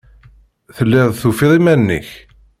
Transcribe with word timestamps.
Telliḍ 0.75 1.09
tufiḍ 1.21 1.51
iman-nnek. 1.57 2.09